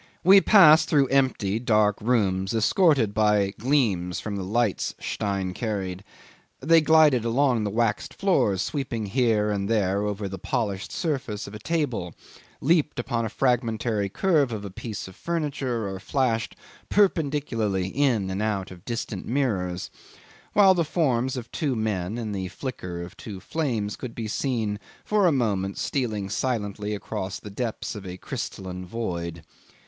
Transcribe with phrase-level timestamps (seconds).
[0.23, 6.03] We passed through empty dark rooms, escorted by gleams from the lights Stein carried.
[6.59, 11.53] They glided along the waxed floors, sweeping here and there over the polished surface of
[11.53, 12.15] a table,
[12.61, 16.55] leaped upon a fragmentary curve of a piece of furniture, or flashed
[16.89, 19.91] perpendicularly in and out of distant mirrors,
[20.53, 24.79] while the forms of two men and the flicker of two flames could be seen
[25.05, 29.43] for a moment stealing silently across the depths of a crystalline void.